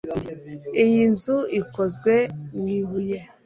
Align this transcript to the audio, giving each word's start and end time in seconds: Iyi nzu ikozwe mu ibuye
Iyi 0.83 1.03
nzu 1.11 1.37
ikozwe 1.61 2.13
mu 2.57 2.65
ibuye 2.79 3.19